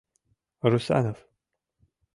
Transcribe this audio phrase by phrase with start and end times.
[0.69, 1.19] —Русанов!